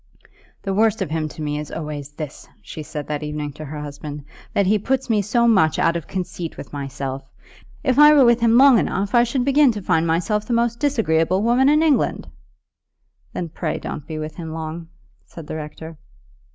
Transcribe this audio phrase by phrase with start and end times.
[0.63, 3.79] "The worst of him to me is always this," she said that evening to her
[3.79, 7.21] husband, "that he puts me so much out of conceit with myself.
[7.83, 11.43] If I were with him long I should begin to find myself the most disagreeable
[11.43, 12.27] woman in England!"
[13.33, 14.87] "Then pray don't be with him long,"
[15.27, 15.99] said the rector.